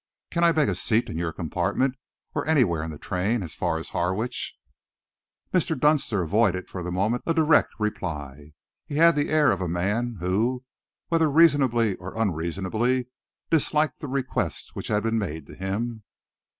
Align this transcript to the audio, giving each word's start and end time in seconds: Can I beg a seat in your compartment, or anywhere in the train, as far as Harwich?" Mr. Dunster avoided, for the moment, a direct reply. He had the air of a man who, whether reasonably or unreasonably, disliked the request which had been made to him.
Can 0.31 0.43
I 0.43 0.51
beg 0.51 0.67
a 0.67 0.73
seat 0.73 1.09
in 1.11 1.17
your 1.19 1.31
compartment, 1.31 1.93
or 2.33 2.43
anywhere 2.47 2.81
in 2.81 2.89
the 2.89 2.97
train, 2.97 3.43
as 3.43 3.53
far 3.53 3.77
as 3.77 3.89
Harwich?" 3.89 4.57
Mr. 5.53 5.79
Dunster 5.79 6.23
avoided, 6.23 6.67
for 6.71 6.81
the 6.81 6.91
moment, 6.91 7.21
a 7.27 7.35
direct 7.35 7.71
reply. 7.77 8.53
He 8.87 8.95
had 8.95 9.15
the 9.15 9.29
air 9.29 9.51
of 9.51 9.61
a 9.61 9.67
man 9.67 10.17
who, 10.19 10.63
whether 11.09 11.29
reasonably 11.29 11.97
or 11.97 12.19
unreasonably, 12.19 13.09
disliked 13.51 13.99
the 13.99 14.07
request 14.07 14.75
which 14.75 14.87
had 14.87 15.03
been 15.03 15.19
made 15.19 15.45
to 15.45 15.53
him. 15.53 16.01